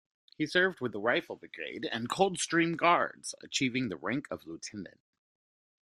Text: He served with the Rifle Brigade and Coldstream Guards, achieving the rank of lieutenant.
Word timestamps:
He 0.35 0.47
served 0.47 0.81
with 0.81 0.93
the 0.93 0.99
Rifle 0.99 1.35
Brigade 1.35 1.87
and 1.91 2.09
Coldstream 2.09 2.75
Guards, 2.75 3.35
achieving 3.43 3.89
the 3.89 3.97
rank 3.97 4.25
of 4.31 4.47
lieutenant. 4.47 4.99